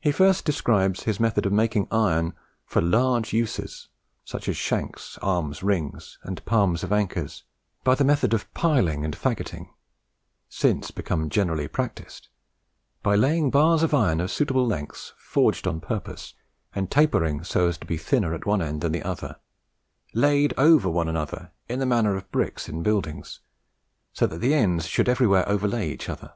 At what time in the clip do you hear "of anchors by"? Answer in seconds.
6.82-7.94